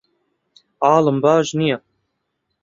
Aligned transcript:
حاڵم 0.83 1.17
باش 1.23 1.47
نییە. 1.59 1.77